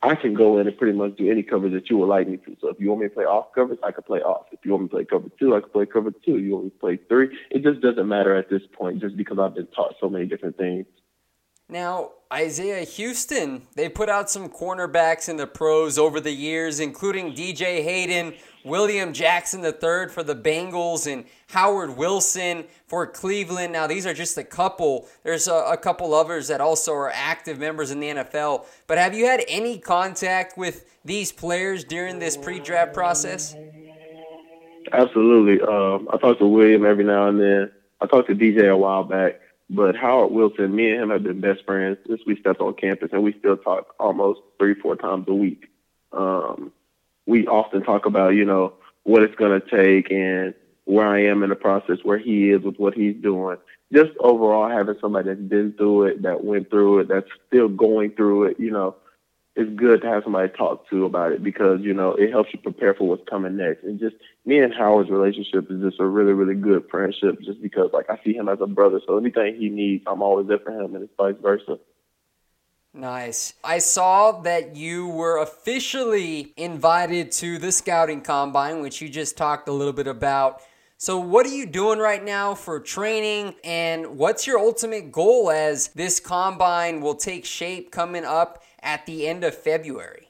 I 0.01 0.15
can 0.15 0.33
go 0.33 0.59
in 0.59 0.67
and 0.67 0.77
pretty 0.77 0.97
much 0.97 1.17
do 1.17 1.29
any 1.29 1.43
coverage 1.43 1.73
that 1.73 1.89
you 1.89 1.97
would 1.97 2.07
like 2.07 2.27
me 2.27 2.37
to. 2.37 2.55
So 2.61 2.69
if 2.69 2.79
you 2.79 2.89
want 2.89 3.01
me 3.01 3.09
to 3.09 3.13
play 3.13 3.25
off 3.25 3.53
covers, 3.53 3.77
I 3.83 3.91
can 3.91 4.03
play 4.03 4.19
off. 4.19 4.45
If 4.51 4.59
you 4.63 4.71
want 4.71 4.83
me 4.83 4.89
to 4.89 4.95
play 4.95 5.05
cover 5.05 5.27
two, 5.37 5.55
I 5.55 5.59
can 5.59 5.69
play 5.69 5.85
cover 5.85 6.11
two. 6.11 6.37
You 6.37 6.53
want 6.53 6.65
me 6.65 6.69
to 6.69 6.77
play 6.77 6.99
three? 7.09 7.37
It 7.51 7.63
just 7.63 7.81
doesn't 7.81 8.07
matter 8.07 8.33
at 8.35 8.49
this 8.49 8.61
point, 8.71 9.01
just 9.01 9.17
because 9.17 9.39
I've 9.39 9.55
been 9.55 9.67
taught 9.67 9.95
so 9.99 10.09
many 10.09 10.25
different 10.25 10.57
things. 10.57 10.85
Now, 11.67 12.11
Isaiah 12.31 12.83
Houston, 12.83 13.63
they 13.75 13.89
put 13.89 14.07
out 14.07 14.29
some 14.29 14.49
cornerbacks 14.49 15.29
in 15.29 15.37
the 15.37 15.47
pros 15.47 15.97
over 15.97 16.19
the 16.19 16.31
years, 16.31 16.79
including 16.79 17.33
DJ 17.33 17.83
Hayden, 17.83 18.35
William 18.63 19.13
Jackson 19.13 19.65
III 19.65 20.09
for 20.09 20.21
the 20.21 20.35
Bengals, 20.35 21.11
and 21.11 21.25
Howard 21.47 21.97
Wilson 21.97 22.65
for 22.85 23.07
Cleveland. 23.07 23.73
Now, 23.73 23.87
these 23.87 24.05
are 24.05 24.13
just 24.13 24.37
a 24.37 24.43
couple. 24.43 25.07
There's 25.23 25.47
a, 25.47 25.55
a, 25.55 25.77
couple 25.77 26.13
others 26.13 26.49
that 26.49 26.61
also 26.61 26.93
are 26.93 27.09
active 27.11 27.57
members 27.57 27.89
in 27.89 27.99
the 27.99 28.09
NFL. 28.09 28.65
But 28.85 28.99
have 28.99 29.15
you 29.15 29.25
had 29.25 29.43
any 29.47 29.79
contact 29.79 30.55
with 30.55 30.85
these 31.03 31.31
players 31.31 31.83
during 31.83 32.19
this 32.19 32.37
pre 32.37 32.59
draft 32.59 32.93
process? 32.93 33.55
Absolutely. 34.91 35.65
Um, 35.65 36.07
I 36.13 36.17
talk 36.17 36.37
to 36.37 36.45
William 36.47 36.85
every 36.85 37.05
now 37.05 37.27
and 37.27 37.39
then. 37.39 37.71
I 38.01 38.05
talked 38.05 38.27
to 38.27 38.35
DJ 38.35 38.71
a 38.71 38.77
while 38.77 39.03
back. 39.03 39.41
But 39.69 39.95
Howard 39.95 40.31
Wilson, 40.31 40.75
me 40.75 40.89
and 40.91 41.03
him 41.03 41.09
have 41.11 41.23
been 41.23 41.41
best 41.41 41.63
friends 41.65 41.97
since 42.07 42.21
we 42.25 42.39
stepped 42.39 42.59
on 42.59 42.73
campus, 42.73 43.09
and 43.13 43.23
we 43.23 43.35
still 43.37 43.57
talk 43.57 43.93
almost 43.99 44.39
three, 44.57 44.73
four 44.73 44.95
times 44.95 45.25
a 45.27 45.33
week. 45.33 45.69
Um, 46.11 46.71
we 47.27 47.45
often 47.45 47.83
talk 47.83 48.07
about, 48.07 48.29
you 48.29 48.45
know, 48.45 48.73
what 49.03 49.21
it's 49.21 49.35
going 49.35 49.61
to 49.61 49.67
take 49.69 50.11
and 50.11 50.55
where 50.85 51.07
I 51.07 51.25
am 51.25 51.43
in 51.43 51.49
the 51.49 51.55
process, 51.55 51.99
where 52.03 52.17
he 52.17 52.49
is 52.49 52.63
with 52.63 52.77
what 52.77 52.95
he's 52.95 53.15
doing. 53.15 53.57
Just 53.93 54.11
overall 54.19 54.69
having 54.69 54.95
somebody 54.99 55.29
that's 55.29 55.39
been 55.39 55.73
through 55.73 56.05
it, 56.05 56.21
that 56.23 56.43
went 56.43 56.71
through 56.71 56.99
it, 56.99 57.07
that's 57.07 57.29
still 57.47 57.67
going 57.67 58.11
through 58.11 58.45
it, 58.45 58.59
you 58.59 58.71
know, 58.71 58.95
it's 59.55 59.69
good 59.75 60.01
to 60.01 60.07
have 60.07 60.23
somebody 60.23 60.49
to 60.49 60.55
talk 60.55 60.89
to 60.89 61.05
about 61.05 61.31
it 61.31 61.43
because, 61.43 61.81
you 61.81 61.93
know, 61.93 62.11
it 62.13 62.31
helps 62.31 62.53
you 62.53 62.59
prepare 62.59 62.93
for 62.93 63.07
what's 63.07 63.27
coming 63.29 63.57
next. 63.57 63.83
And 63.83 63.99
just 63.99 64.15
me 64.45 64.59
and 64.59 64.73
Howard's 64.73 65.09
relationship 65.09 65.69
is 65.69 65.81
just 65.81 65.99
a 65.99 66.05
really, 66.05 66.33
really 66.33 66.55
good 66.55 66.85
friendship 66.89 67.41
just 67.41 67.61
because 67.61 67.89
like 67.91 68.09
I 68.09 68.19
see 68.23 68.33
him 68.33 68.47
as 68.47 68.59
a 68.61 68.67
brother. 68.67 69.01
So 69.05 69.17
anything 69.17 69.55
he 69.55 69.69
needs, 69.69 70.03
I'm 70.07 70.21
always 70.21 70.47
there 70.47 70.59
for 70.59 70.71
him 70.71 70.95
and 70.95 71.03
it's 71.03 71.13
vice 71.17 71.35
versa. 71.41 71.79
Nice. 72.93 73.53
I 73.63 73.79
saw 73.79 74.41
that 74.41 74.75
you 74.75 75.07
were 75.07 75.37
officially 75.37 76.53
invited 76.57 77.31
to 77.33 77.59
the 77.59 77.71
scouting 77.71 78.21
combine, 78.21 78.81
which 78.81 79.01
you 79.01 79.09
just 79.09 79.37
talked 79.37 79.67
a 79.67 79.71
little 79.71 79.93
bit 79.93 80.07
about. 80.07 80.61
So, 80.97 81.17
what 81.17 81.45
are 81.45 81.53
you 81.53 81.65
doing 81.65 81.99
right 81.99 82.21
now 82.21 82.55
for 82.55 82.79
training, 82.79 83.55
and 83.63 84.17
what's 84.17 84.45
your 84.45 84.57
ultimate 84.57 85.11
goal 85.11 85.49
as 85.51 85.89
this 85.89 86.19
combine 86.19 86.99
will 86.99 87.15
take 87.15 87.45
shape 87.45 87.91
coming 87.91 88.25
up 88.25 88.63
at 88.81 89.05
the 89.05 89.27
end 89.27 89.43
of 89.43 89.55
February? 89.55 90.29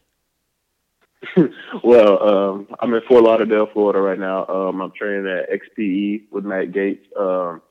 well, 1.84 2.24
um, 2.24 2.68
I'm 2.80 2.94
in 2.94 3.02
Fort 3.08 3.24
Lauderdale, 3.24 3.68
Florida 3.72 4.00
right 4.00 4.20
now. 4.20 4.46
Um, 4.48 4.82
I'm 4.82 4.92
training 4.92 5.28
at 5.28 5.50
XPE 5.50 6.32
with 6.32 6.46
Matt 6.46 6.72
Gates. 6.72 7.06
Um, 7.20 7.62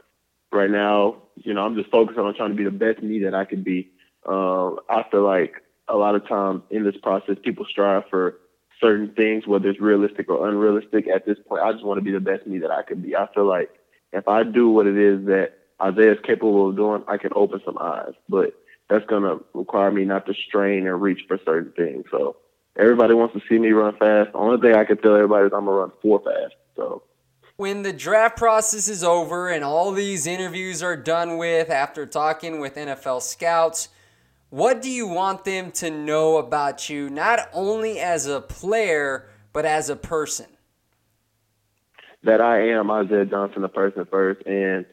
right 0.52 0.70
now, 0.70 1.22
you 1.36 1.54
know, 1.54 1.64
I'm 1.64 1.74
just 1.74 1.90
focused 1.90 2.18
on 2.18 2.34
trying 2.34 2.50
to 2.50 2.56
be 2.56 2.64
the 2.64 2.70
best 2.70 3.02
me 3.02 3.20
that 3.20 3.34
I 3.34 3.44
can 3.44 3.62
be. 3.62 3.90
Um, 4.26 4.80
I 4.90 5.04
feel 5.10 5.24
like 5.24 5.54
a 5.88 5.96
lot 5.96 6.14
of 6.14 6.28
times 6.28 6.62
in 6.70 6.84
this 6.84 6.96
process, 7.02 7.36
people 7.42 7.64
strive 7.68 8.04
for 8.10 8.36
certain 8.80 9.12
things, 9.14 9.46
whether 9.46 9.68
it's 9.68 9.80
realistic 9.80 10.28
or 10.28 10.48
unrealistic. 10.48 11.08
At 11.08 11.26
this 11.26 11.38
point, 11.48 11.62
I 11.62 11.72
just 11.72 11.84
want 11.84 11.98
to 11.98 12.04
be 12.04 12.12
the 12.12 12.20
best 12.20 12.46
me 12.46 12.58
that 12.58 12.70
I 12.70 12.82
can 12.82 13.00
be. 13.00 13.16
I 13.16 13.26
feel 13.34 13.46
like 13.46 13.70
if 14.12 14.28
I 14.28 14.42
do 14.42 14.68
what 14.68 14.86
it 14.86 14.96
is 14.96 15.24
that 15.26 15.52
Isaiah 15.82 16.12
is 16.12 16.18
capable 16.24 16.68
of 16.68 16.76
doing, 16.76 17.02
I 17.08 17.16
can 17.16 17.30
open 17.34 17.60
some 17.64 17.78
eyes. 17.78 18.12
But 18.28 18.54
that's 18.88 19.04
going 19.06 19.22
to 19.22 19.44
require 19.54 19.90
me 19.90 20.04
not 20.04 20.26
to 20.26 20.34
strain 20.34 20.86
and 20.86 21.00
reach 21.00 21.20
for 21.28 21.38
certain 21.44 21.72
things. 21.72 22.04
So 22.10 22.36
everybody 22.76 23.14
wants 23.14 23.34
to 23.34 23.40
see 23.48 23.58
me 23.58 23.70
run 23.70 23.96
fast. 23.96 24.32
The 24.32 24.38
only 24.38 24.60
thing 24.60 24.74
I 24.74 24.84
can 24.84 24.96
tell 24.98 25.14
everybody 25.14 25.46
is 25.46 25.52
I'm 25.52 25.66
going 25.66 25.76
to 25.76 25.80
run 25.80 25.92
four 26.00 26.20
fast. 26.20 26.54
So 26.76 27.02
when 27.56 27.82
the 27.82 27.92
draft 27.92 28.36
process 28.36 28.88
is 28.88 29.02
over 29.02 29.48
and 29.48 29.64
all 29.64 29.92
these 29.92 30.26
interviews 30.26 30.82
are 30.82 30.96
done 30.96 31.36
with 31.36 31.70
after 31.70 32.06
talking 32.06 32.60
with 32.60 32.76
NFL 32.76 33.20
scouts, 33.20 33.88
what 34.50 34.80
do 34.80 34.90
you 34.90 35.06
want 35.06 35.44
them 35.44 35.72
to 35.72 35.90
know 35.90 36.38
about 36.38 36.88
you, 36.88 37.10
not 37.10 37.50
only 37.52 37.98
as 37.98 38.26
a 38.26 38.40
player, 38.40 39.28
but 39.52 39.66
as 39.66 39.90
a 39.90 39.96
person? 39.96 40.46
That 42.22 42.40
I 42.40 42.68
am 42.70 42.90
Isaiah 42.90 43.26
Johnson, 43.26 43.62
the 43.62 43.68
person 43.68 44.06
first, 44.10 44.46
and 44.46 44.86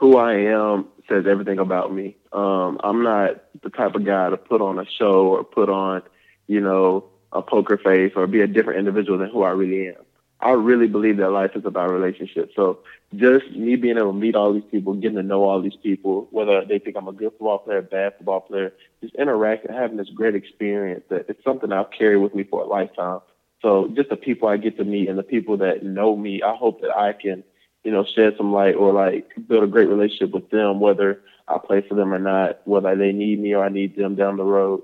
who 0.00 0.16
I 0.16 0.32
am 0.32 0.86
says 1.08 1.26
everything 1.28 1.58
about 1.58 1.92
me. 1.92 2.16
Um, 2.32 2.80
I'm 2.82 3.02
not 3.02 3.42
the 3.62 3.68
type 3.68 3.94
of 3.94 4.04
guy 4.06 4.30
to 4.30 4.36
put 4.38 4.62
on 4.62 4.78
a 4.78 4.86
show 4.98 5.26
or 5.26 5.44
put 5.44 5.68
on, 5.68 6.02
you 6.46 6.60
know, 6.60 7.04
a 7.32 7.42
poker 7.42 7.76
face 7.76 8.12
or 8.16 8.26
be 8.26 8.40
a 8.40 8.46
different 8.46 8.78
individual 8.78 9.18
than 9.18 9.28
who 9.28 9.42
I 9.42 9.50
really 9.50 9.88
am. 9.88 10.02
I 10.40 10.52
really 10.52 10.88
believe 10.88 11.18
that 11.18 11.30
life 11.30 11.50
is 11.54 11.66
about 11.66 11.90
relationships. 11.90 12.54
So 12.56 12.78
just 13.14 13.50
me 13.50 13.76
being 13.76 13.98
able 13.98 14.12
to 14.12 14.18
meet 14.18 14.34
all 14.34 14.54
these 14.54 14.64
people, 14.70 14.94
getting 14.94 15.18
to 15.18 15.22
know 15.22 15.44
all 15.44 15.60
these 15.60 15.76
people, 15.82 16.28
whether 16.30 16.64
they 16.64 16.78
think 16.78 16.96
I'm 16.96 17.08
a 17.08 17.12
good 17.12 17.32
football 17.32 17.58
player, 17.58 17.82
bad 17.82 18.16
football 18.16 18.40
player, 18.40 18.72
just 19.02 19.14
interacting, 19.16 19.74
having 19.74 19.98
this 19.98 20.08
great 20.08 20.34
experience 20.34 21.04
that 21.10 21.26
it's 21.28 21.44
something 21.44 21.70
I'll 21.70 21.84
carry 21.84 22.16
with 22.16 22.34
me 22.34 22.44
for 22.44 22.62
a 22.62 22.66
lifetime. 22.66 23.20
So 23.60 23.92
just 23.94 24.08
the 24.08 24.16
people 24.16 24.48
I 24.48 24.56
get 24.56 24.78
to 24.78 24.84
meet 24.84 25.10
and 25.10 25.18
the 25.18 25.22
people 25.22 25.58
that 25.58 25.82
know 25.82 26.16
me, 26.16 26.42
I 26.42 26.54
hope 26.54 26.80
that 26.80 26.96
I 26.96 27.12
can 27.12 27.44
you 27.84 27.90
know, 27.90 28.04
shed 28.04 28.34
some 28.36 28.52
light 28.52 28.74
or 28.74 28.92
like 28.92 29.30
build 29.48 29.64
a 29.64 29.66
great 29.66 29.88
relationship 29.88 30.32
with 30.32 30.50
them, 30.50 30.80
whether 30.80 31.22
I 31.48 31.58
play 31.58 31.84
for 31.86 31.94
them 31.94 32.12
or 32.12 32.18
not, 32.18 32.60
whether 32.64 32.94
they 32.94 33.12
need 33.12 33.40
me 33.40 33.54
or 33.54 33.64
I 33.64 33.68
need 33.68 33.96
them 33.96 34.16
down 34.16 34.36
the 34.36 34.44
road. 34.44 34.82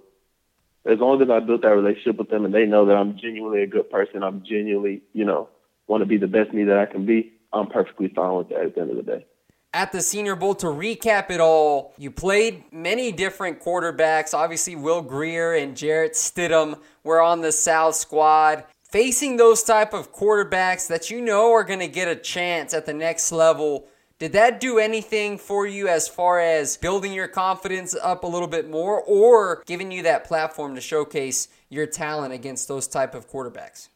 As 0.85 0.99
long 0.99 1.21
as 1.21 1.29
I 1.29 1.41
built 1.41 1.63
that 1.63 1.69
relationship 1.69 2.17
with 2.17 2.31
them 2.31 2.45
and 2.45 2.55
they 2.55 2.65
know 2.65 2.87
that 2.87 2.97
I'm 2.97 3.19
genuinely 3.19 3.63
a 3.63 3.67
good 3.67 3.91
person, 3.91 4.23
I'm 4.23 4.45
genuinely, 4.45 5.03
you 5.13 5.25
know, 5.25 5.49
want 5.89 6.03
to 6.03 6.07
be 6.07 6.17
the 6.17 6.29
best 6.29 6.53
me 6.53 6.65
that 6.65 6.79
I 6.79 6.87
can 6.87 7.07
be, 7.07 7.33
I'm 7.53 7.67
perfectly 7.67 8.09
fine 8.09 8.35
with 8.37 8.49
that 8.51 8.61
at 8.61 8.75
the 8.75 8.81
end 8.81 8.91
of 8.91 8.97
the 8.97 9.03
day. 9.03 9.27
At 9.75 9.93
the 9.93 10.01
Senior 10.01 10.37
Bowl, 10.37 10.55
to 10.57 10.69
recap 10.69 11.31
it 11.31 11.41
all, 11.41 11.93
you 11.99 12.11
played 12.11 12.65
many 12.73 13.13
different 13.13 13.61
quarterbacks. 13.61 14.33
Obviously, 14.33 14.75
Will 14.75 15.03
Grier 15.03 15.53
and 15.53 15.77
Jarrett 15.77 16.13
Stidham 16.13 16.81
were 17.05 17.21
on 17.21 17.43
the 17.43 17.53
South 17.53 17.95
squad 17.95 18.65
facing 18.91 19.37
those 19.37 19.63
type 19.63 19.93
of 19.93 20.13
quarterbacks 20.13 20.89
that 20.89 21.11
you 21.11 21.21
know 21.21 21.53
are 21.53 21.65
going 21.65 21.81
to 21.81 21.89
get 21.89 22.09
a 22.09 22.17
chance 22.17 22.73
at 22.73 22.87
the 22.87 22.95
next 22.95 23.33
level 23.33 23.89
did 24.19 24.33
that 24.33 24.61
do 24.61 24.79
anything 24.79 25.37
for 25.37 25.67
you 25.67 25.89
as 25.89 26.09
far 26.09 26.41
as 26.41 26.79
building 26.79 27.13
your 27.13 27.29
confidence 27.29 27.95
up 28.03 28.25
a 28.25 28.27
little 28.27 28.49
bit 28.49 28.71
more 28.71 29.03
or 29.03 29.63
giving 29.67 29.93
you 29.93 30.05
that 30.05 30.25
platform 30.25 30.75
to 30.75 30.81
showcase 30.81 31.49
your 31.69 31.85
talent 31.85 32.33
against 32.33 32.67
those 32.67 32.89
type 32.89 33.15
of 33.15 33.29
quarterbacks? 33.29 33.89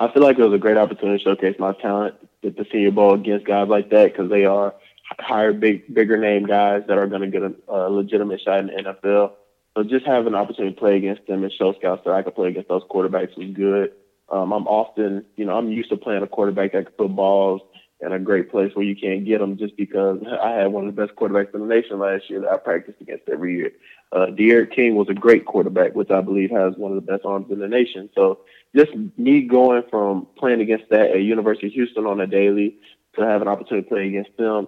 I 0.00 0.12
feel 0.12 0.24
like 0.24 0.40
it 0.40 0.42
was 0.42 0.52
a 0.52 0.58
great 0.58 0.76
opportunity 0.76 1.22
to 1.22 1.30
showcase 1.30 1.54
my 1.60 1.72
talent 1.74 2.16
at 2.42 2.56
the 2.56 2.66
senior 2.72 2.90
bowl 2.90 3.14
against 3.14 3.46
guys 3.46 3.68
like 3.68 3.90
that 3.90 4.12
because 4.12 4.28
they 4.28 4.44
are 4.44 4.74
higher 5.20 5.52
big 5.52 5.94
bigger 5.94 6.16
name 6.16 6.44
guys 6.44 6.82
that 6.88 6.98
are 6.98 7.06
going 7.06 7.20
to 7.20 7.28
get 7.28 7.42
a, 7.42 7.54
a 7.68 7.90
legitimate 7.90 8.40
shot 8.40 8.60
in 8.60 8.66
the 8.66 8.72
nfl 8.72 9.32
so 9.76 9.84
just 9.84 10.06
having 10.06 10.28
an 10.28 10.34
opportunity 10.34 10.74
to 10.74 10.80
play 10.80 10.96
against 10.96 11.26
them 11.26 11.42
and 11.42 11.52
show 11.52 11.72
scouts 11.74 12.02
that 12.04 12.12
I 12.12 12.22
could 12.22 12.34
play 12.34 12.48
against 12.48 12.68
those 12.68 12.82
quarterbacks 12.90 13.36
was 13.36 13.50
good. 13.54 13.92
Um, 14.30 14.52
I'm 14.52 14.66
often, 14.66 15.24
you 15.36 15.44
know, 15.44 15.56
I'm 15.56 15.70
used 15.70 15.90
to 15.90 15.96
playing 15.96 16.22
a 16.22 16.26
quarterback 16.26 16.72
that 16.72 16.86
can 16.86 16.94
put 16.94 17.16
balls 17.16 17.62
in 18.00 18.12
a 18.12 18.18
great 18.18 18.50
place 18.50 18.74
where 18.74 18.84
you 18.84 18.96
can't 18.96 19.24
get 19.24 19.38
them 19.38 19.56
just 19.56 19.76
because 19.76 20.20
I 20.42 20.50
had 20.50 20.72
one 20.72 20.88
of 20.88 20.94
the 20.94 21.06
best 21.06 21.16
quarterbacks 21.16 21.54
in 21.54 21.60
the 21.60 21.66
nation 21.66 21.98
last 21.98 22.28
year 22.28 22.40
that 22.40 22.50
I 22.50 22.56
practiced 22.56 23.00
against 23.00 23.28
every 23.28 23.56
year. 23.56 23.72
Uh, 24.10 24.26
King 24.36 24.96
was 24.96 25.08
a 25.08 25.14
great 25.14 25.46
quarterback, 25.46 25.94
which 25.94 26.10
I 26.10 26.20
believe 26.20 26.50
has 26.50 26.74
one 26.76 26.92
of 26.92 26.96
the 26.96 27.12
best 27.12 27.24
arms 27.24 27.46
in 27.50 27.60
the 27.60 27.68
nation. 27.68 28.10
So 28.14 28.40
just 28.74 28.90
me 29.16 29.42
going 29.42 29.84
from 29.88 30.26
playing 30.36 30.60
against 30.60 30.90
that 30.90 31.10
at 31.10 31.22
University 31.22 31.68
of 31.68 31.72
Houston 31.74 32.06
on 32.06 32.20
a 32.20 32.26
daily 32.26 32.76
to 33.14 33.22
have 33.22 33.40
an 33.40 33.48
opportunity 33.48 33.84
to 33.84 33.94
play 33.94 34.08
against 34.08 34.36
them, 34.36 34.66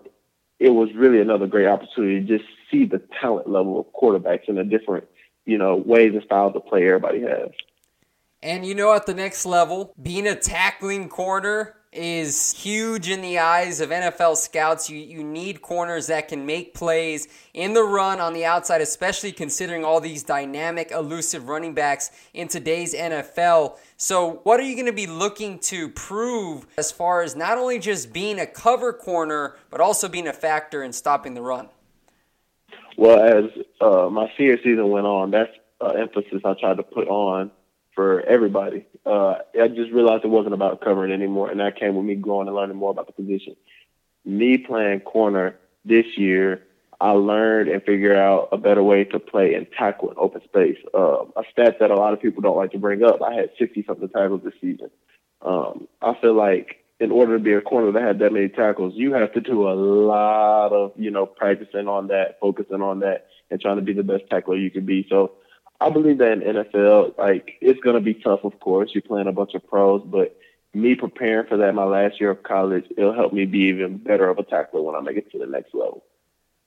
it 0.58 0.70
was 0.70 0.88
really 0.94 1.20
another 1.20 1.46
great 1.46 1.66
opportunity 1.66 2.20
to 2.20 2.38
just 2.38 2.48
see 2.70 2.84
the 2.84 3.02
talent 3.20 3.48
level 3.48 3.80
of 3.80 3.86
quarterbacks 3.92 4.48
in 4.48 4.56
the 4.56 4.64
different, 4.64 5.04
you 5.44 5.58
know, 5.58 5.76
ways 5.76 6.12
and 6.14 6.22
styles 6.24 6.54
of 6.56 6.66
play 6.66 6.86
everybody 6.86 7.20
has. 7.22 7.50
And 8.42 8.66
you 8.66 8.74
know, 8.74 8.92
at 8.92 9.06
the 9.06 9.14
next 9.14 9.46
level, 9.46 9.94
being 10.00 10.26
a 10.26 10.36
tackling 10.36 11.08
corner 11.08 11.76
is 11.94 12.52
huge 12.52 13.08
in 13.08 13.22
the 13.22 13.38
eyes 13.38 13.80
of 13.80 13.90
NFL 13.90 14.36
scouts. 14.36 14.90
You, 14.90 14.98
you 14.98 15.22
need 15.22 15.62
corners 15.62 16.08
that 16.08 16.28
can 16.28 16.44
make 16.44 16.74
plays 16.74 17.28
in 17.54 17.74
the 17.74 17.82
run 17.82 18.20
on 18.20 18.34
the 18.34 18.44
outside, 18.44 18.80
especially 18.80 19.32
considering 19.32 19.84
all 19.84 20.00
these 20.00 20.22
dynamic, 20.22 20.90
elusive 20.90 21.48
running 21.48 21.74
backs 21.74 22.10
in 22.32 22.48
today's 22.48 22.94
NFL. 22.94 23.78
So, 23.96 24.40
what 24.42 24.60
are 24.60 24.64
you 24.64 24.74
going 24.74 24.86
to 24.86 24.92
be 24.92 25.06
looking 25.06 25.58
to 25.60 25.88
prove 25.88 26.66
as 26.76 26.90
far 26.90 27.22
as 27.22 27.36
not 27.36 27.58
only 27.58 27.78
just 27.78 28.12
being 28.12 28.38
a 28.40 28.46
cover 28.46 28.92
corner, 28.92 29.56
but 29.70 29.80
also 29.80 30.08
being 30.08 30.26
a 30.26 30.32
factor 30.32 30.82
in 30.82 30.92
stopping 30.92 31.34
the 31.34 31.42
run? 31.42 31.68
Well, 32.96 33.20
as 33.20 33.50
uh, 33.80 34.08
my 34.10 34.30
senior 34.36 34.58
season 34.58 34.88
went 34.88 35.06
on, 35.06 35.30
that's 35.30 35.50
uh, 35.80 35.88
emphasis 35.88 36.42
I 36.44 36.54
tried 36.60 36.76
to 36.76 36.82
put 36.82 37.08
on 37.08 37.50
for 37.94 38.20
everybody. 38.22 38.86
Uh, 39.06 39.36
I 39.60 39.68
just 39.68 39.92
realized 39.92 40.24
it 40.24 40.28
wasn't 40.28 40.54
about 40.54 40.80
covering 40.80 41.12
anymore, 41.12 41.50
and 41.50 41.60
that 41.60 41.78
came 41.78 41.94
with 41.94 42.04
me 42.04 42.14
growing 42.14 42.48
and 42.48 42.56
learning 42.56 42.76
more 42.76 42.90
about 42.90 43.06
the 43.06 43.12
position. 43.12 43.56
Me 44.24 44.58
playing 44.58 45.00
corner 45.00 45.56
this 45.84 46.06
year, 46.16 46.62
I 47.00 47.10
learned 47.10 47.68
and 47.68 47.82
figured 47.82 48.16
out 48.16 48.48
a 48.52 48.56
better 48.56 48.82
way 48.82 49.04
to 49.04 49.18
play 49.18 49.54
and 49.54 49.66
tackle 49.76 50.10
in 50.10 50.16
open 50.18 50.42
space. 50.44 50.78
Uh, 50.94 51.24
a 51.36 51.42
stat 51.52 51.76
that 51.80 51.90
a 51.90 51.96
lot 51.96 52.12
of 52.12 52.22
people 52.22 52.42
don't 52.42 52.56
like 52.56 52.72
to 52.72 52.78
bring 52.78 53.02
up. 53.02 53.20
I 53.22 53.34
had 53.34 53.50
60 53.58 53.84
something 53.86 54.08
tackles 54.08 54.42
this 54.42 54.54
season. 54.60 54.90
Um, 55.42 55.88
I 56.00 56.14
feel 56.20 56.34
like 56.34 56.84
in 57.00 57.10
order 57.10 57.36
to 57.36 57.42
be 57.42 57.52
a 57.52 57.60
corner 57.60 57.92
that 57.92 58.02
had 58.02 58.18
that 58.20 58.32
many 58.32 58.48
tackles, 58.48 58.94
you 58.96 59.12
have 59.12 59.32
to 59.32 59.40
do 59.40 59.68
a 59.68 59.74
lot 59.74 60.72
of, 60.72 60.92
you 60.96 61.10
know, 61.10 61.26
practicing 61.26 61.88
on 61.88 62.08
that, 62.08 62.38
focusing 62.40 62.80
on 62.80 63.00
that, 63.00 63.26
and 63.50 63.60
trying 63.60 63.76
to 63.76 63.82
be 63.82 63.92
the 63.92 64.02
best 64.02 64.24
tackler 64.30 64.56
you 64.56 64.70
can 64.70 64.86
be. 64.86 65.06
So 65.10 65.32
I 65.84 65.90
believe 65.90 66.16
that 66.18 66.32
in 66.32 66.40
NFL, 66.40 67.18
like 67.18 67.58
it's 67.60 67.80
going 67.80 67.96
to 67.96 68.00
be 68.00 68.14
tough. 68.14 68.40
Of 68.42 68.58
course, 68.58 68.90
you're 68.94 69.02
playing 69.02 69.26
a 69.26 69.32
bunch 69.32 69.52
of 69.54 69.66
pros, 69.66 70.02
but 70.02 70.34
me 70.72 70.94
preparing 70.94 71.46
for 71.46 71.58
that 71.58 71.74
my 71.74 71.84
last 71.84 72.18
year 72.18 72.30
of 72.30 72.42
college, 72.42 72.86
it'll 72.96 73.14
help 73.14 73.34
me 73.34 73.44
be 73.44 73.64
even 73.64 73.98
better 73.98 74.28
of 74.30 74.38
a 74.38 74.44
tackler 74.44 74.80
when 74.80 74.94
I 74.94 75.00
make 75.00 75.18
it 75.18 75.30
to 75.32 75.38
the 75.38 75.46
next 75.46 75.74
level. 75.74 76.02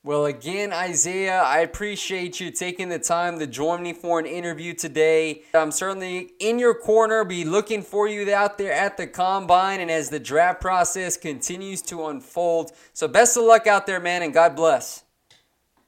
Well, 0.04 0.26
again, 0.26 0.72
Isaiah, 0.72 1.42
I 1.42 1.62
appreciate 1.62 2.40
you 2.40 2.52
taking 2.52 2.90
the 2.90 3.00
time 3.00 3.40
to 3.40 3.48
join 3.48 3.82
me 3.82 3.92
for 3.92 4.20
an 4.20 4.28
interview 4.28 4.76
today. 4.76 5.42
I'm 5.56 5.72
certainly 5.72 6.32
in 6.40 6.60
your 6.60 6.76
corner, 6.76 7.24
be 7.26 7.44
looking 7.44 7.82
for 7.82 8.08
you 8.08 8.32
out 8.32 8.60
there 8.60 8.72
at 8.72 8.98
the 8.98 9.08
combine 9.08 9.82
and 9.82 9.90
as 9.90 10.12
the 10.12 10.20
draft 10.20 10.62
process 10.62 11.18
continues 11.18 11.82
to 11.84 12.06
unfold. 12.06 12.72
So, 12.94 13.08
best 13.08 13.36
of 13.36 13.44
luck 13.46 13.66
out 13.66 13.88
there, 13.88 14.00
man, 14.00 14.22
and 14.22 14.32
God 14.32 14.56
bless. 14.56 15.04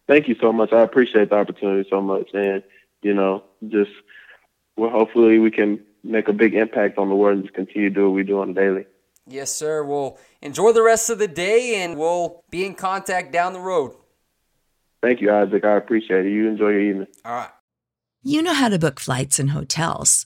Thank 0.08 0.28
you 0.28 0.36
so 0.42 0.52
much. 0.52 0.74
I 0.74 0.82
appreciate 0.82 1.30
the 1.30 1.36
opportunity 1.36 1.88
so 1.90 2.02
much. 2.02 2.32
And 2.34 2.64
you 3.02 3.14
know, 3.14 3.44
just 3.68 3.92
well, 4.78 4.90
hopefully 4.90 5.40
we 5.40 5.52
can 5.52 5.80
make 6.04 6.28
a 6.28 6.34
big 6.34 6.56
impact 6.56 6.98
on 6.98 7.10
the 7.10 7.16
world 7.16 7.38
and 7.38 7.44
just 7.44 7.56
continue 7.56 7.90
to 7.90 7.96
do 7.96 8.06
what 8.06 8.16
we 8.16 8.24
do 8.24 8.40
on 8.42 8.52
a 8.52 8.54
daily. 8.54 8.86
Yes, 9.28 9.54
sir. 9.54 9.84
Well, 9.84 10.18
enjoy 10.42 10.72
the 10.72 10.82
rest 10.82 11.10
of 11.10 11.20
the 11.20 11.28
day, 11.28 11.84
and 11.84 11.98
we'll 11.98 12.44
be 12.50 12.66
in 12.66 12.74
contact 12.74 13.32
down 13.32 13.54
the 13.54 13.60
road. 13.60 13.94
Thank 15.02 15.22
you, 15.22 15.32
Isaac. 15.32 15.64
I 15.64 15.76
appreciate 15.76 16.26
it. 16.26 16.32
You 16.32 16.48
enjoy 16.48 16.70
your 16.70 16.82
evening. 16.82 17.08
All 17.24 17.34
right. 17.34 17.50
You 18.24 18.42
know 18.42 18.54
how 18.54 18.70
to 18.70 18.80
book 18.80 19.00
flights 19.00 19.40
and 19.40 19.52
hotels. 19.52 20.26